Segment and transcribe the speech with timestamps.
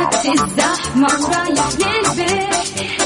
[0.00, 2.99] معاك في الزحمة ورايح للبيت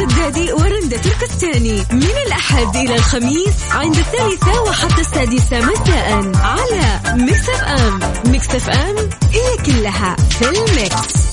[0.00, 1.86] الشدادي ورندا تركستاني.
[1.92, 6.32] من الأحد إلى الخميس عند الثالثة وحتى السادسة مساء.
[6.36, 8.00] على ميكس أف أم.
[8.32, 8.96] ميكس أف أم
[9.32, 11.27] هي كلها في الميكس.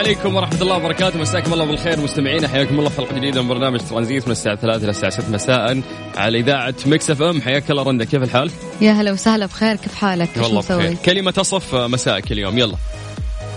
[0.00, 1.18] عليكم ورحمة الله وبركاته.
[1.18, 2.00] مساكم الله بالخير.
[2.00, 5.30] مستمعينا حياكم الله في حلقة جديدة من برنامج ترانزيت من الساعة 3 إلى الساعة 6
[5.30, 5.82] مساء
[6.16, 7.40] على إذاعة ميكس إف إم.
[7.40, 8.04] حياك الله رندا.
[8.04, 9.46] كيف الحال؟ يا هلا وسهلا.
[9.46, 9.76] بخير.
[9.76, 10.96] كيف حالك؟ والله مسوي؟ بخير.
[11.04, 12.58] كلمة تصف مسائك اليوم.
[12.58, 12.76] يلا.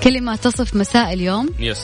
[0.03, 1.81] كلمة تصف مساء اليوم؟ yes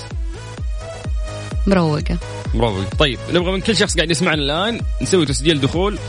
[1.68, 2.18] مروقة.
[2.56, 4.82] برافو طيب نبغى من كل شخص قاعد يسمعنا الآن.
[5.02, 6.00] نسوي تسجيل دخول.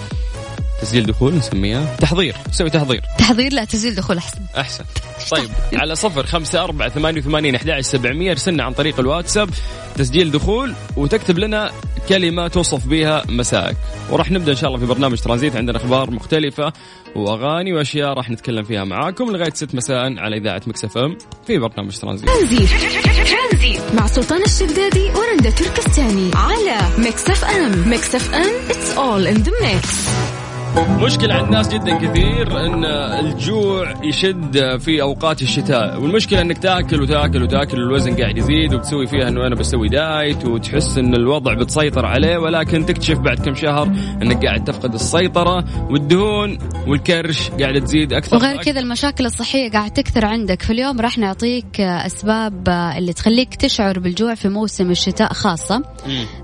[0.80, 2.36] تسجيل دخول نسميها؟ تحضير.
[2.48, 3.02] نسوي تحضير.
[3.18, 4.38] تحضير؟ لا تسجيل دخول أحسن.
[4.58, 4.84] أحسن.
[5.30, 8.30] طيب على صفر خمسة أربعة ثمانية وثمانين أحد سبعمية.
[8.30, 9.50] ارسلنا عن طريق الواتساب.
[9.96, 11.70] تسجيل دخول وتكتب لنا
[12.08, 13.76] كلمة توصف بها مسائك
[14.10, 15.56] وراح نبدأ إن شاء الله في برنامج ترانزيت.
[15.56, 16.72] عندنا أخبار مختلفة
[17.16, 21.58] وأغاني وأشياء راح نتكلم فيها معاكم لغاية ست مساء على إذاعة ميكس أف أم في
[21.58, 22.28] برنامج ترانزيت.
[22.28, 23.80] ترانزيت.
[23.94, 27.88] مع سلطان الشدادي ورندا تركستاني على ميكس أف أم.
[27.88, 30.29] ميكس أف أم it's all in the mix.
[30.76, 32.84] مشكلة عند ناس جدا كثير إن
[33.25, 39.28] الجوع يشد في أوقات الشتاء والمشكلة إنك تاكل وتاكل وتاكل والوزن قاعد يزيد وتسوي فيها
[39.28, 43.86] إنه أنا بسوي دايت وتحس إن الوضع بتسيطر عليه ولكن تكتشف بعد كم شهر
[44.22, 48.56] إنك قاعد تفقد السيطرة والدهون والكرش قاعد تزيد أكثر وغير.
[48.56, 54.34] كذا المشاكل الصحية قاعد تكثر عندك في اليوم راح نعطيك أسباب اللي تخليك تشعر بالجوع
[54.34, 55.82] في موسم الشتاء خاصة.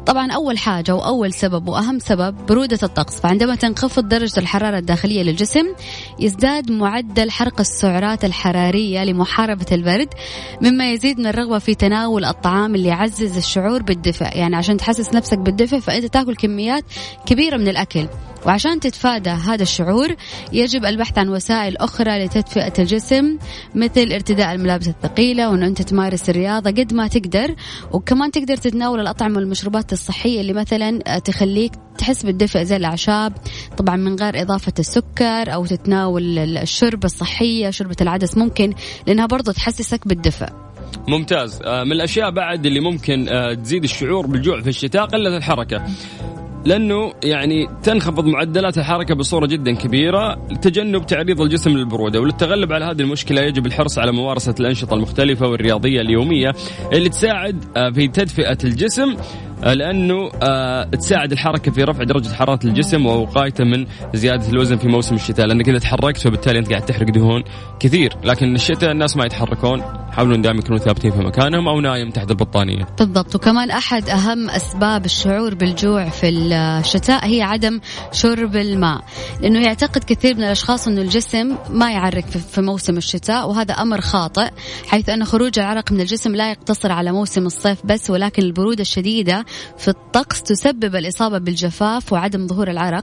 [0.06, 5.66] طبعا أول حاجة وأول سبب وأهم سبب برودة الطقس فعندما تنخفض درجة الحرارة الداخلية للجسم
[6.20, 10.08] يزداد معدل حرق السعرات الحرارية لمحاربة البرد
[10.62, 14.36] مما يزيد من الرغبة في تناول الطعام اللي يعزز الشعور بالدفء.
[14.36, 16.84] يعني عشان تحسس نفسك بالدفء فأنت تأكل كميات
[17.26, 18.08] كبيرة من الأكل.
[18.46, 20.14] وعشان تتفادى هذا الشعور
[20.52, 23.38] يجب البحث عن وسائل أخرى لتدفئة الجسم
[23.74, 27.54] مثل ارتداء الملابس الثقيلة وأنه أنت تمارس الرياضة قد ما تقدر.
[27.92, 33.32] وكمان تقدر تتناول الأطعمة والمشروبات الصحية اللي مثلا تخليك تحس بالدفء زي الأعشاب.
[33.78, 38.74] طبعا من غير إضافة السكر أو تتناول الشرب الصحية شربة العدس ممكن
[39.06, 40.48] لأنها برضو تحسسك بالدفء.
[41.08, 41.62] ممتاز.
[41.62, 45.86] آه، من الأشياء بعد اللي ممكن آه، تزيد الشعور بالجوع في الشتاء قلة الحركة.
[46.66, 53.00] لأنه يعني تنخفض معدلات الحركة بصورة جدا كبيرة لتجنب تعريض الجسم للبرودة وللتغلب على هذه
[53.00, 56.54] المشكلة يجب الحرص على ممارسة الأنشطة المختلفة والرياضية اليومية
[56.92, 59.16] اللي تساعد آه، في تدفئة الجسم
[59.64, 64.88] آه، لأنه آه، تساعد الحركة في رفع درجة حرارة الجسم ووقايته من زيادة الوزن في
[64.88, 67.42] موسم الشتاء لأنك إذا تحركت فبالتالي أنت قاعد تحرق دهون
[67.80, 70.05] كثير لكن الشتاء الناس ما يتحركون.
[70.16, 72.86] حاولوا دائما يكونوا ثابتين في مكانهم أو نايم تحت البطانية.
[72.98, 73.34] بالضبط.
[73.34, 77.80] وكمان أحد أهم أسباب الشعور بالجوع في الشتاء هي عدم
[78.12, 79.04] شرب الماء
[79.40, 84.50] لأنه يعتقد كثير من الأشخاص أنه الجسم ما يعرق في- موسم الشتاء وهذا أمر خاطئ
[84.88, 89.44] حيث أن خروج العرق من الجسم لا يقتصر على موسم الصيف بس ولكن البرودة الشديدة
[89.78, 93.02] في الطقس تسبب الإصابة بالجفاف وعدم ظهور العرق.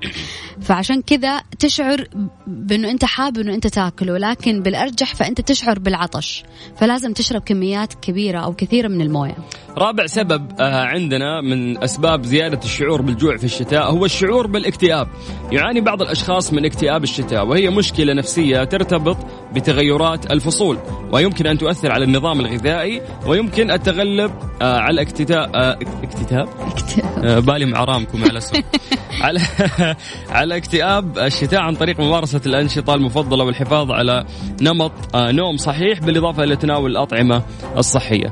[0.61, 2.07] فعشان كذا تشعر
[2.47, 6.43] بأنه أنت حابب أنه أنت تاكل ولكن بالأرجح فأنت تشعر بالعطش.
[6.77, 9.35] فلازم تشرب كميات كبيرة أو كثيرة من الموية.
[9.77, 15.07] رابع سبب آه، عندنا من أسباب زيادة الشعور بالجوع في الشتاء هو الشعور بالاكتئاب.
[15.51, 19.17] يعاني بعض الأشخاص من اكتئاب الشتاء وهي مشكلة نفسية ترتبط
[19.53, 20.77] بتغيرات الفصول
[21.11, 26.47] ويمكن أن تؤثر على النظام الغذائي ويمكن التغلب آه، على اكتئاب آه، اكتئاب.
[27.23, 28.61] آه، بالي مع رامكم على السوق
[29.21, 29.39] على
[30.29, 34.25] على اكتئاب الشتاء عن طريق ممارسة الأنشطة المفضلة والحفاظ على
[34.61, 37.43] نمط آه، نوم صحيح بالإضافة إلى تناول الأطعمة
[37.77, 38.31] الصحية.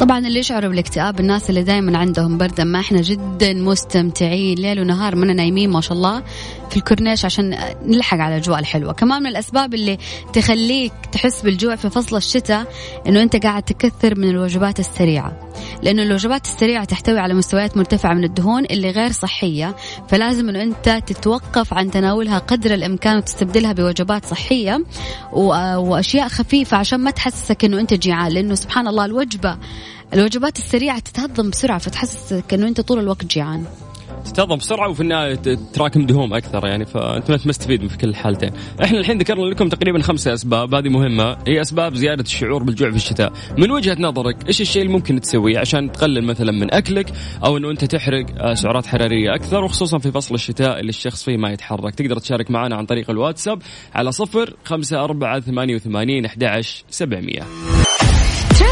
[0.00, 5.16] طبعا اللي يشعروا بالاكتئاب الناس اللي دائما عندهم برد ما إحنا جدا مستمتعين ليل ونهار
[5.16, 6.22] من نايمين ما شاء الله
[6.70, 8.92] في الكورنيش عشان نلحق على الأجواء الحلوة.
[8.92, 9.98] كمان من الأسباب اللي
[10.32, 12.66] تخليك تحس بالجوع في فصل الشتاء
[13.06, 15.50] إنه أنت قاعد تكثر من الوجبات السريعة.
[15.82, 19.76] لأنه الوجبات السريعة تحتوي على مستويات مرتفعة من الدهون اللي غير صحية
[20.08, 24.84] فلازم إنه أنت تتوقف عن تناولها قدر الإمكان وتستبدلها بوجبات صحية
[25.32, 28.32] وأشياء خفيفة عشان ما تحسسك إنه أنت جيعان.
[28.32, 29.56] لأنه سبحان الله الوجبة
[30.14, 33.64] الوجبات السريعة تتهضم بسرعة فتحس كأنه أنت طول الوقت جيعان
[34.24, 35.34] تتهضم بسرعة وفي النهاية
[35.72, 38.50] تراكم دهوم أكثر يعني فأنت ما تستفيد في كل الحالتين.
[38.84, 42.96] إحنا الحين ذكرنا لكم تقريبا خمسة أسباب هذه مهمة هي أسباب زيادة الشعور بالجوع في
[42.96, 43.32] الشتاء.
[43.58, 47.12] من وجهة نظرك إيش الشيء اللي ممكن تسويه عشان تقلل مثلا من أكلك
[47.44, 51.36] أو إنه أنت تحرق آه، سعرات حرارية أكثر وخصوصا في فصل الشتاء اللي الشخص فيه
[51.36, 51.94] ما يتحرك.
[51.94, 53.62] تقدر تشارك معنا عن طريق الواتساب
[53.94, 57.79] على 0 5 4 88 11 700.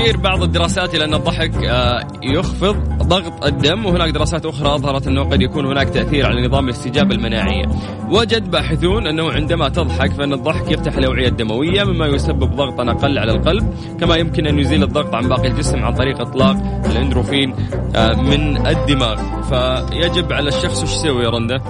[0.00, 5.24] تشير بعض الدراسات إلى أن الضحك آه، يخفض ضغط الدم وهناك دراسات أخرى أظهرت أنه
[5.24, 7.64] قد يكون هناك تأثير على نظام الاستجابة المناعية.
[8.10, 13.32] وجد باحثون أنه عندما تضحك فإن الضحك يفتح الأوعية الدموية مما يسبب ضغطا أقل على
[13.32, 16.56] القلب، كما يمكن أن يزيل الضغط عن باقي الجسم عن طريق إطلاق
[16.86, 17.54] الأندروفين
[17.96, 21.62] آه، من الدماغ، فيجب على الشخص وش يسوي يا رنده؟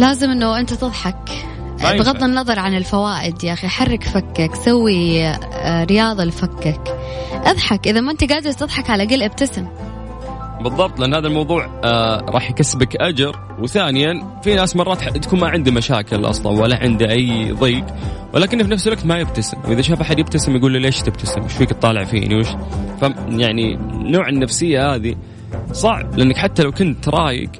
[0.00, 1.47] لازم أنه أنت تضحك.
[1.82, 6.98] بغض النظر عن الفوائد يا أخي حرك فكك سوي آه، رياضة لفكك.
[7.32, 9.66] اضحك إذا ما أنت قادر تضحك على الأقل ابتسم.
[10.64, 13.40] بالضبط لأن هذا الموضوع آه راح يكسبك أجر.
[13.58, 17.84] وثانيا في ناس مرات تكون ما عنده مشاكل أصلا ولا عنده أي ضيق
[18.34, 19.56] ولكن في نفس الوقت ما يبتسم.
[19.68, 22.48] وإذا شاف أحد يبتسم يقول له ليش تبتسم؟ إيش فيك تطالع فيني؟ وش
[23.00, 25.16] ف يعني نوع النفسية هذه
[25.72, 27.50] صعب لأنك حتى لو كنت رايق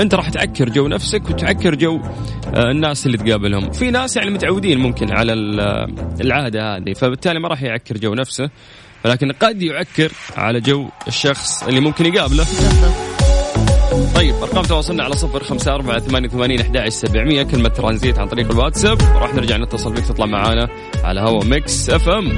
[0.00, 2.00] انت راح تعكر جو نفسك وتعكر جو
[2.54, 3.70] آه، الناس اللي تقابلهم.
[3.70, 5.88] في ناس يعني متعودين ممكن على آه،
[6.20, 8.50] العادة هذه فبالتالي ما راح يعكر جو نفسه
[9.04, 12.46] ولكن قد يعكر على جو الشخص اللي ممكن يقابله.
[14.14, 18.50] طيب أرقام تواصلنا على صفر خمسة أربعة ثمانية وثمانين أحد سبعمية كلمة ترانزيت عن طريق
[18.50, 18.98] الواتساب.
[19.00, 20.68] راح نرجع نتصل بك تطلع معانا
[21.04, 22.36] على هوا ميكس أف إم.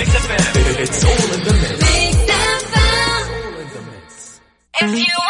[0.00, 1.76] Mix It's all in the mix.
[3.92, 4.40] Mix.
[4.80, 5.29] If you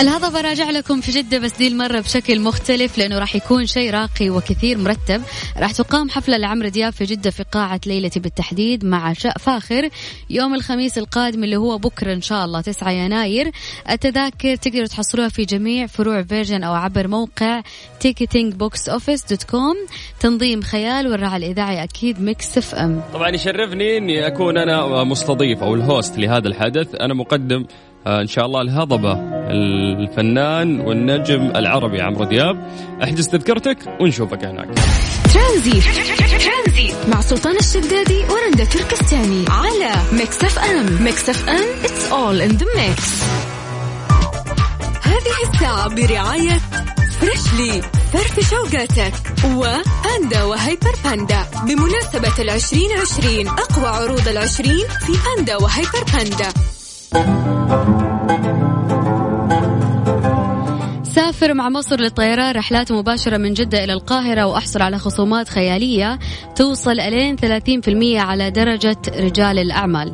[0.00, 4.30] الهضبة راجع لكم في جدة بس دي المرة بشكل مختلف لأنه راح يكون شيء راقي
[4.30, 5.22] وكثير مرتب.
[5.56, 9.88] راح تقام حفلة لعمرو دياب في جدة في قاعة ليلتي بالتحديد مع عشاء فاخر.
[10.30, 13.50] يوم الخميس القادم اللي هو بكرة إن شاء الله 9 يناير.
[13.90, 17.62] التذاكر تقدروا تحصلوها في جميع فروع فيرجن أو عبر موقع
[18.00, 19.76] ticketing box office dot com
[20.20, 25.74] تنظيم خيال والراعي الإذاعي أكيد ميكس اف ام طبعا يشرفني إني أكون أنا مستضيف أو
[25.74, 26.94] ال host لهذا الحدث.
[26.94, 27.66] أنا مقدم
[28.06, 29.12] إن شاء الله الهضبة
[29.50, 32.68] الفنان والنجم العربي عمرو دياب.
[33.02, 34.68] أحجز تذكرتك ونشوفك هناك.
[35.34, 35.82] ترانزيت.
[37.08, 41.02] مع سلطان الشدادي ورندا تركستاني على ميكس اف ام.
[41.02, 43.00] ميكس اف ام it's all in the mix.
[45.02, 46.60] هذه الساعة برعاية
[47.20, 47.82] فريشلي.
[48.12, 51.46] فرفش اوقاتك وباندا وهيبر باندا.
[51.66, 56.48] بمناسبة العشرين عشرين أقوى عروض العشرين في باندا وهيبر باندا.
[61.14, 66.18] سافر مع مصر للطيران رحلات مباشرة من جدة إلى القاهرة وأحصل على خصومات خيالية
[66.56, 70.12] توصل إلين 30% على درجة رجال الأعمال.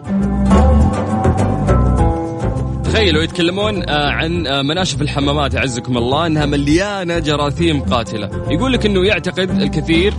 [2.84, 8.86] تخيلوا يتكلمون آه، عن آه، مناشف الحمامات أعزكم الله إنها مليانة جراثيم قاتلة، يقول لك
[8.86, 10.14] إنه يعتقد الكثير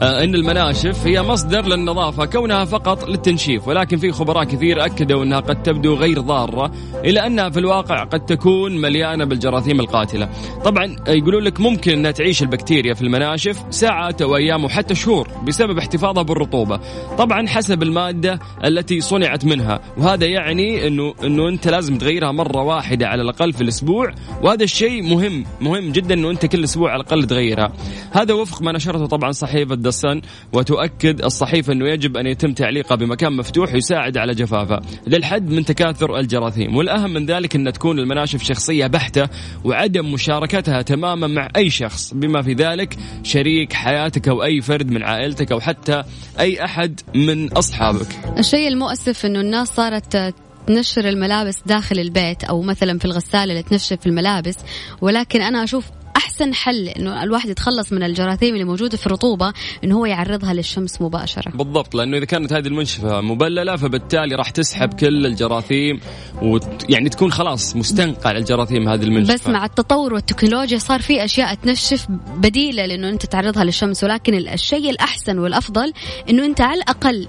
[0.00, 5.40] آه، إن المناشف هي مصدر للنظافة كونها فقط للتنشيف ولكن في خبراء كثير أكدوا أنها
[5.40, 6.72] قد تبدو غير ضارة
[7.04, 10.28] الا انها في الواقع قد تكون مليانة بالجراثيم القاتلة.
[10.64, 15.78] طبعا يقولون لك ممكن إنها تعيش البكتيريا في المناشف ساعات أو أيام وحتى شهور بسبب
[15.78, 16.80] احتفاظها بالرطوبة.
[17.18, 23.08] طبعا حسب المادة التي صنعت منها وهذا يعني إنه إنه أنت لازم تغيرها مرة واحدة
[23.08, 27.26] على الأقل في الأسبوع وهذا الشيء مهم مهم جدا إنه أنت كل أسبوع على الأقل
[27.26, 27.72] تغيرها.
[28.12, 30.20] هذا وفق ما نشرته طبعا صحيفة ذا سن
[30.52, 36.18] وتؤكد الصحيفة أنه يجب أن يتم تعليقها بمكان مفتوح يساعد على جفافها للحد من تكاثر
[36.18, 36.76] الجراثيم.
[36.76, 39.28] والأهم من ذلك أن تكون المناشف شخصية بحتة
[39.64, 42.14] وعدم مشاركتها تماما مع أي شخص.
[42.14, 46.02] بما في ذلك شريك حياتك أو أي فرد من عائلتك أو حتى
[46.40, 48.06] أي أحد من أصحابك.
[48.38, 50.34] الشيء المؤسف أنه الناس صارت
[50.66, 54.56] تنشر الملابس داخل البيت أو مثلا في الغسالة اللي تنشف الملابس.
[55.00, 55.84] ولكن أنا أشوف
[56.16, 59.52] أحسن حل إنه الواحد يتخلص من الجراثيم اللي موجودة في الرطوبه
[59.84, 61.50] إنه هو يعرضها للشمس مباشرة.
[61.50, 66.00] بالضبط لأنه إذا كانت هذه المنشفة مبللة فبالتالي راح تسحب كل الجراثيم
[66.42, 69.34] ويعني تكون خلاص مستنقع الجراثيم هذه المنشفة.
[69.34, 72.06] بس مع التطور والتكنولوجيا صار في أشياء تنشف
[72.36, 75.92] بديلة لإنه أنت تعرضها للشمس ولكن الشيء الأحسن والأفضل
[76.30, 77.28] إنه أنت على الأقل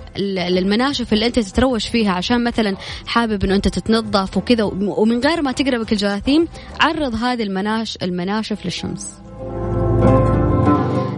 [0.58, 5.52] المناشف اللي أنت تتروش فيها عشان مثلا حابب إنه أنت تتنظف وكذا ومن غير ما
[5.52, 6.48] تقربك الجراثيم
[6.80, 8.77] عرض هذه المناش المناشف للشمس.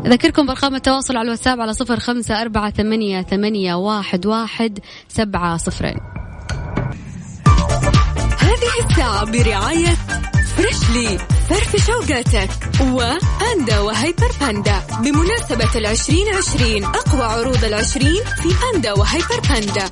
[0.05, 5.97] أذكركم بأرقام التواصل على الواتساب على صفر خمسة أربعة ثمانية, ثمانية واحد, واحد سبعة صفرين
[8.39, 9.95] هذه الساعة برعاية
[10.57, 11.17] فريشلي
[11.49, 12.49] فرفش اوقاتك
[12.81, 19.89] وباندا وهيبر باندا بمناسبة العشرين عشرين أقوى عروض العشرين في باندا وهيبر باندا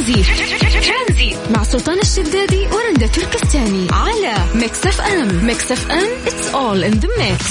[0.00, 1.36] ترانزيت.
[1.50, 3.88] مع سلطان الشدادي ورندا تركستاني.
[3.92, 5.46] على ميكس اف ام.
[5.46, 7.44] ميكس اف ام it's all in the mix.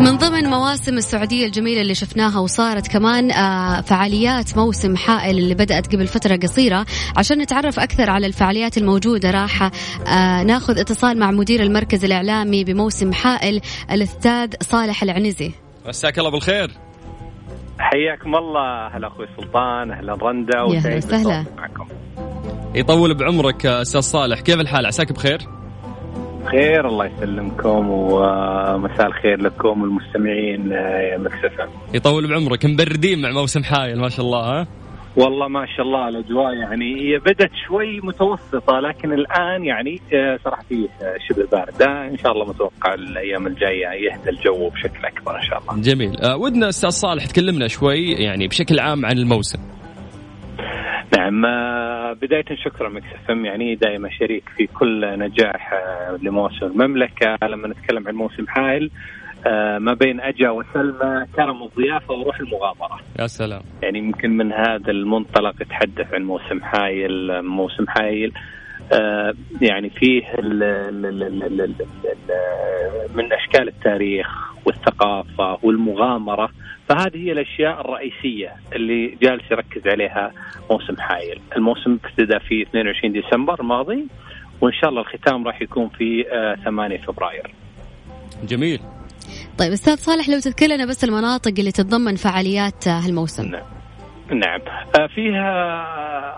[0.00, 5.94] من ضمن مواسم السعودية الجميلة اللي شفناها وصارت كمان آه، فعاليات موسم حائل اللي بدأت
[5.94, 6.86] قبل فترة قصيرة.
[7.16, 13.12] عشان نتعرف أكثر على الفعاليات الموجودة راح آه، ناخذ اتصال مع مدير المركز الإعلامي بموسم
[13.12, 13.60] حائل
[13.90, 15.52] الأستاذ صالح العنزي.
[15.86, 16.70] مساك الله بالخير.
[17.78, 18.86] حياكم الله.
[18.86, 20.96] هلا أخوي سلطان أهلا رندا وسهلا.
[20.96, 21.86] وسهلا معكم.
[22.74, 24.40] يطول بعمرك أستاذ صالح.
[24.40, 25.38] كيف الحال؟ عساك بخير؟
[26.44, 30.70] بخير الله يسلمكم ومساء الخير لكم والمستمعين
[31.12, 31.68] يا مكسفة.
[31.94, 32.66] يطول بعمرك.
[32.66, 34.66] مبردين مع موسم حايل ما شاء الله ها؟
[35.16, 40.62] والله ما شاء الله الأجواء يعني هي بدت شوي متوسطة لكن الآن يعني آه، صراحة
[40.68, 40.88] فيه
[41.28, 45.82] شبه بارده إن شاء الله متوقع الأيام الجاية يهدى الجو بشكل أكبر إن شاء الله.
[45.82, 49.74] جميل ودنا أستاذ صالح تكلمنا شوي يعني بشكل عام عن الموسم.
[51.16, 57.68] نعم آه، بداية شكرا مكسفم يعني دائما شريك في كل نجاح آه، لموسم المملكة لما
[57.68, 58.90] نتكلم عن موسم حائل آه،
[59.78, 63.00] ما بين أجا وسلمى كرم الضيافة وروح المغامرة.
[63.18, 63.62] يا سلام.
[63.82, 68.32] يعني يمكن من هذا المنطلق يتحدث عن موسم حايل موسم حايل
[68.92, 70.22] آه، يعني فيه
[73.14, 74.26] من أشكال التاريخ
[74.64, 76.50] والثقافة والمغامرة
[76.88, 80.32] فهذه هي الأشياء الرئيسية اللي جالس يركز عليها
[80.70, 84.06] موسم حايل، الموسم ابتدى في 22 ديسمبر الماضي
[84.60, 86.24] وإن شاء الله الختام راح يكون في
[86.64, 87.54] 8 آه، فبراير.
[88.44, 88.80] جميل.
[89.58, 93.50] طيب أستاذ صالح لو تذكر لنا بس المناطق اللي تتضمن فعاليات هالموسم.
[93.50, 93.62] نعم.
[94.30, 94.60] نعم.
[94.98, 95.50] آه، فيها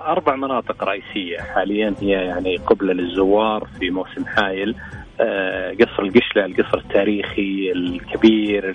[0.07, 1.39] أربع مناطق رئيسية.
[1.39, 4.75] حاليا هي يعني قبله للزوار في موسم حايل.
[5.21, 8.75] آه، قصر القشلة القصر التاريخي الكبير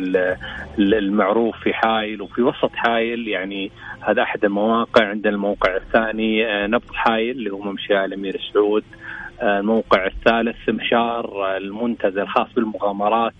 [0.80, 3.28] المعروف في حايل وفي وسط حايل.
[3.28, 3.72] يعني
[4.02, 5.06] هذا أحد المواقع.
[5.06, 8.84] عندنا الموقع الثاني آه، نبض حايل اللي هو ممشى الأمير سعود.
[9.44, 13.34] الموقع الثالث مشار المنتزه الخاص بالمغامرات.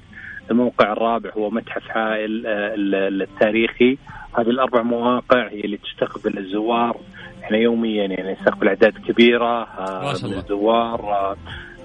[0.52, 3.98] الموقع الرابع هو متحف حائل آه، التاريخي.
[4.38, 6.98] هذه الأربع مواقع هي اللي تستقبل الزوار
[7.44, 9.64] إحنا يوميا يعني نستقبل أعداد كبيرة.
[9.64, 11.36] آه، من الزوار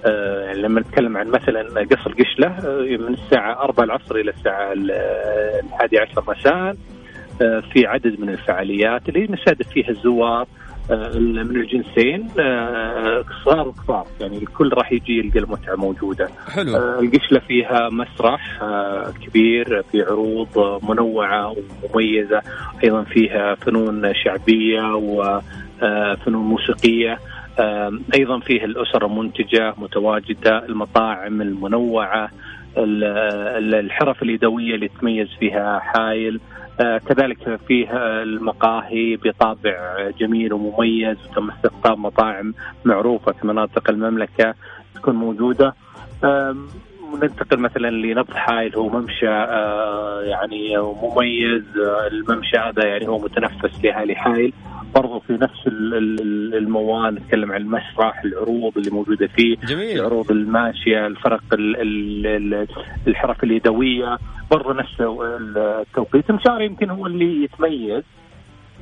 [0.05, 2.55] آه، لما نتكلم عن مثلا قصر قشلة
[3.07, 6.75] من الساعة 4 العصر إلى الساعة الحادية عشر مساء
[7.73, 10.47] في عدد من الفعاليات اللي نستهدف فيها الزوار.
[10.89, 12.27] من الجنسين
[13.45, 16.29] صغار آه، وكبار يعني الكل راح يجي يلقى المتعة موجودة.
[16.55, 16.75] حلو.
[16.77, 18.59] آه، القشله فيها مسرح
[19.25, 21.55] كبير في عروض منوعة
[21.93, 22.41] ومميزة،
[22.83, 27.19] أيضا فيها فنون شعبية وفنون موسيقية.
[28.15, 32.29] أيضا فيه الاسر المنتجه متواجدة المطاعم المنوعة
[32.77, 33.03] ال-
[33.57, 37.89] ال- الحرف اليدوية اللي تميز فيها حايل آه، كذلك فيه
[38.23, 42.53] المقاهي بطابع جميل ومميز وتم استقطاب مطاعم
[42.85, 44.53] معروفة في مناطق المملكة
[44.95, 45.75] تكون موجودة.
[46.23, 46.67] آم،
[47.23, 51.63] ننتقل مثلا لنبض حايل هو ممشى آه، يعني مميز.
[51.77, 54.53] آه، الممشى هذا يعني هو متنفس لاهالي حايل
[54.95, 59.99] برضو في نفس ال- ال- الموال نتكلم عن المسرح العروض اللي موجودة فيه جميل.
[59.99, 62.67] العروض الماشية الفرق ال- ال- ال-
[63.07, 64.17] الحرف اليدوية
[64.51, 66.29] برضو نفس ال- التوقيت.
[66.29, 68.03] المشار يمكن هو اللي يتميز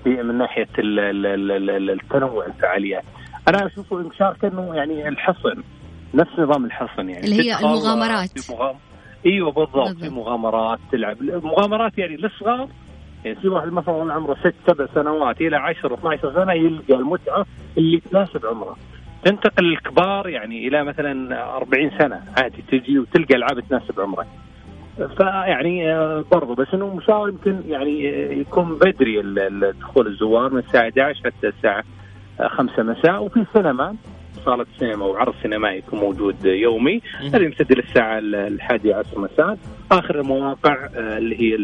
[0.06, 3.04] من ناحية ال- ال- ال- ال- التنوع الفعاليات.
[3.48, 5.64] أنا اشوفه المشار كأنه يعني الحصن
[6.14, 7.26] نفس نظام الحصن يعني.
[7.26, 8.30] اللي هي المغامرات.
[8.52, 8.76] مغام...
[9.26, 10.04] إيوه بالضبط بالضبط.
[10.04, 11.18] في مغامرات تلعب.
[11.24, 12.68] مغامرات يعني للصغار
[13.26, 17.46] يعني في واحد مثلا عمره ست سبع سنوات إلى 10 12 سنة يلقى المتعة
[17.78, 18.76] اللي تناسب عمره.
[19.24, 24.28] تنتقل للكبار يعني إلى مثلا 40 سنة عادي تجي وتلقى العاب تناسب عمرك
[25.18, 29.22] فيعني آه، برضو بس إنه مشاور يمكن يعني آه، يكون بدري
[29.80, 31.84] دخول الزوار من الساعة 11 حتى الساعة
[32.40, 33.24] آه، 5 مساء.
[33.24, 33.96] وفي سينما
[34.46, 37.02] صالة سينما وعرض سينمائي يكون موجود يومي.
[37.22, 39.58] هذا يمتد للساعة ال- الحادية عشر مساء.
[39.92, 41.58] آخر المواقع آه، اللي هي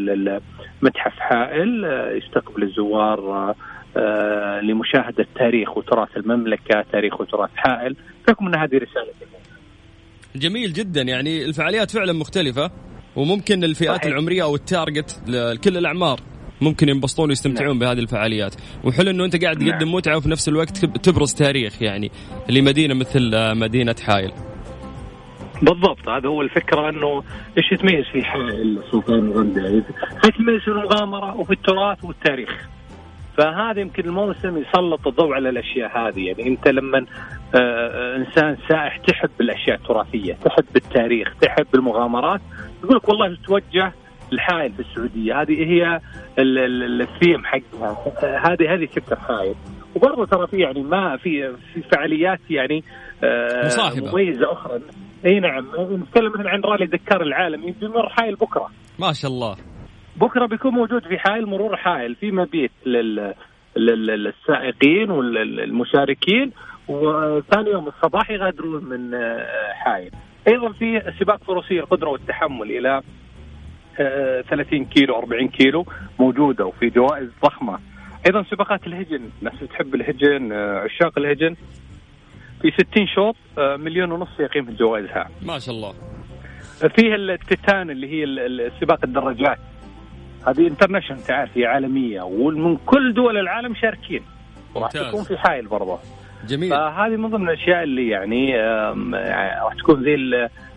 [0.82, 3.54] متحف حائل آه، يستقبل الزوار
[3.98, 7.96] آه، لمشاهدة تاريخ وتراث المملكة تاريخ وتراث حائل.
[8.26, 9.12] فيكم أن هذه رسالة
[10.36, 11.02] جميل جدا.
[11.02, 12.72] يعني الفعاليات فعلا مختلفة
[13.16, 14.06] وممكن الفئات صحيح.
[14.06, 16.20] العمرية أو التارجت لكل الأعمار
[16.62, 18.56] ممكن ينبسطون ويستمتعون بهذه الفعاليات.
[18.84, 19.72] وحلو إنه أنت قاعد نعم.
[19.72, 22.12] تقدم متعة وفي نفس الوقت تب- تبرز تاريخ يعني
[22.50, 24.32] لمدينة مثل مدينة حايل
[25.62, 27.24] بالضبط هذا هو الفكرة إنه
[27.58, 29.84] إيش يتميز في حائل سلطان الغندة
[30.26, 32.70] يتميز في المغامرة وفي التراث والتاريخ.
[33.38, 36.20] فهذا يمكن الموسم يسلط الضوء على الأشياء هذه.
[36.28, 42.42] يعني أنت لما آه، آه، إنسان سائح تحب الأشياء التراثية تحب التاريخ تحب المغامرات
[42.84, 43.92] يقول لك والله توجه
[44.34, 45.42] الحائل في السعودية.
[45.42, 46.00] هذه هي
[46.40, 47.98] ال- ال- الثيم حقها.
[48.54, 49.56] هذه هذه فكره حائل
[49.96, 52.84] وبرضه ترى في يعني ما في في فعاليات يعني
[53.24, 54.12] آه، مصاحبة.
[54.12, 54.80] مميزة أخرى.
[55.26, 55.66] إي نعم.
[55.80, 58.70] نتكلم مثلا عن رالي دكار العالمي بيمر حائل بكرة.
[59.00, 59.56] ما شاء الله.
[60.16, 63.34] بكرة بيكون موجود في حائل مرور حائل في مبيت لل
[63.78, 66.52] لل- للسائقين والمشاركين
[66.88, 70.12] وثاني يوم الصباح يغادرون من آه، حائل
[70.48, 73.02] أيضا في سباق فروسية القدرة والتحمل إلى
[74.00, 75.86] آه، 30 كيلو 40 كيلو
[76.20, 77.80] موجودة وفي جوائز ضخمة.
[78.28, 81.56] أيضا سباقات الهجن الناس اللي تحب الهجن آه، عشاق الهجن.
[82.62, 85.94] في 60 شوط آه، مليون ونص قيمه جوائزها ما شاء الله.
[86.96, 88.26] فيه التيتان اللي هي
[88.82, 89.58] سباق الدراجات.
[90.48, 94.22] هذه انترناشونال تعرف هي عالمية ومن كل دول العالم شاركين.
[94.76, 95.08] وراح ممتاز.
[95.08, 96.00] تكون في حائل برضه.
[96.48, 96.70] جميل.
[96.70, 100.16] فهذه من ضمن الأشياء اللي يعني يعني راح تكون زي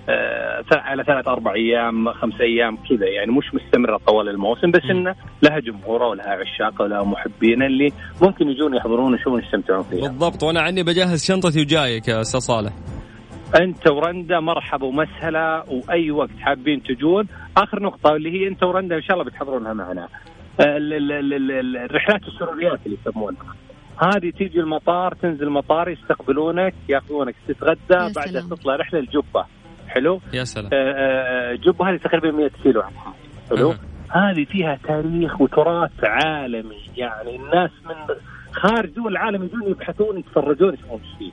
[0.09, 4.81] آه، على ثلاث أربع أيام خمس أيام كذا يعني مش مستمرة طوال الموسم بس.
[4.91, 10.01] إنه لها جمهورها ولها عشاقها ولها محبين اللي ممكن يجون يحضرون ويشوفون يستمتعون فيها.
[10.01, 10.43] بالضبط.
[10.43, 12.73] وأنا عني بجهز شنطتي وجايك يا أستاذ صالح.
[13.61, 17.27] أنت ورندا مرحبا ومسهلا وأي وقت حابين تجون.
[17.57, 20.09] آخر نقطة اللي هي أنت ورندا إن شاء الله بتحضرونها معنا.
[20.61, 23.55] ال- الرحلات السروريات اللي يسمونها.
[23.99, 28.41] هذه تيجي المطار تنزل المطار يستقبلونك ياخذونك تتغدى يا بعدها.
[28.51, 29.45] تطلع رحلة الجبه
[29.89, 30.71] حلو؟ يا سلام.
[30.73, 33.15] آه، آه، جبة هذه تقريبا 100 كيلو عن حائل
[33.51, 33.79] حلو؟ أها.
[34.31, 36.91] هذه فيها تاريخ وتراث عالمي.
[36.97, 38.15] يعني الناس من
[38.53, 41.33] خارج دول العالم يجون يبحثون يتفرجون يشوفون إيش فيه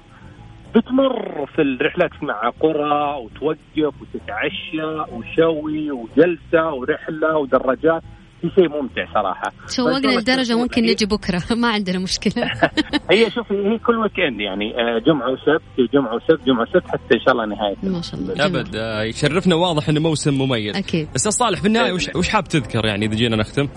[0.76, 8.04] بتمر في الرحلات مع قرى وتوقف وتتعشى وشوي وجلسة ورحلة ودراجات.
[8.42, 9.52] في شيء ممتع صراحة.
[9.70, 12.52] شوقنا تكون ممكن نجي بكرة؟ ما عندنا مشكلة.
[13.12, 17.20] هي شوفي هي كل weekend يعني آه، جمعة وسبت جمعة وسبت جمعة وسبت حتى إن
[17.20, 17.76] شاء الله نهاية.
[17.84, 18.46] ما شاء الله.
[18.46, 20.76] ابد آه، يشرفنا واضح إنه موسم مميز.
[20.76, 21.08] أكيد.
[21.16, 23.68] أستاذ صالح في النهاية وش, وش حاب تذكر يعني إذا جينا نختم؟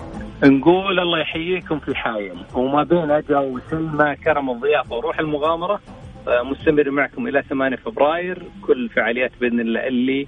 [0.43, 5.79] نقول الله يحييكم في حايل وما بين اجا وسلمى كرم الضيافة وروح المغامرة
[6.27, 10.27] آه، مستمر معكم إلى 8 فبراير كل فعاليات بإذن الله اللي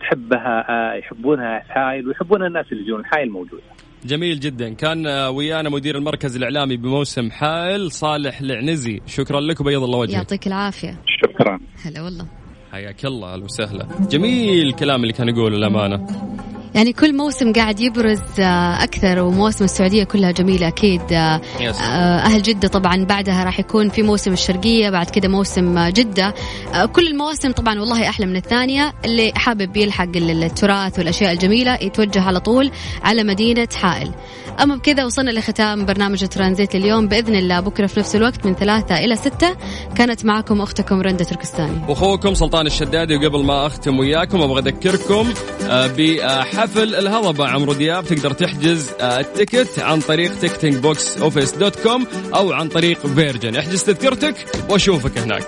[0.00, 3.62] تحبها آه، يحبونها حايل ويحبونها الناس اللي يجون حايل موجوده
[4.04, 4.74] جميل جدا.
[4.74, 9.00] كان آه، ويانا مدير المركز الإعلامي بموسم حائل صالح العنزي.
[9.06, 10.14] شكرا لك وبيض الله وجهك.
[10.14, 11.00] يعطيك العافية.
[11.06, 11.58] شكرا.
[11.84, 12.26] هلا والله.
[12.72, 13.86] حياك الله أهلا وسهلا.
[14.10, 16.06] جميل الكلام اللي كان يقوله الامانه
[16.76, 21.12] يعني كل موسم قاعد يبرز آه، أكثر وموسم السعودية كلها جميلة أكيد.
[21.12, 21.40] آه،.
[21.82, 26.34] آه، أهل جدة طبعا بعدها راح يكون في موسم الشرقية بعد كده موسم جدة.
[26.74, 28.92] آه، كل المواسم طبعا والله أحلى من الثانية.
[29.04, 32.70] اللي حابب يلحق ال- التراث والأشياء الجميلة يتوجه على طول
[33.02, 34.10] على مدينة حائل.
[34.62, 38.98] أما بكذا وصلنا لختام برنامج ترانزيت اليوم بإذن الله بكرة في نفس الوقت من ثلاثة
[38.98, 39.56] إلى ستة.
[39.96, 41.80] كانت معكم أختكم رندة تركستاني.
[41.88, 45.32] أخوكم سلطان الشدادي وقبل ما أختم وياكم أبغى أذكركم
[45.68, 47.48] آه، بحفل الهضبة.
[47.48, 52.52] عمرو دياب تقدر تحجز آه، ال ticket عن طريق ticketing box office dot com أو
[52.52, 53.56] عن طريق فيرجن.
[53.56, 54.34] احجز تذكرتك
[54.70, 55.46] وأشوفك هناك.